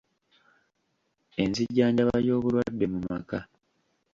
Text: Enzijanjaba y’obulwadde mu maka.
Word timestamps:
Enzijanjaba 1.41 2.15
y’obulwadde 2.27 2.85
mu 2.93 2.99
maka. 3.07 3.39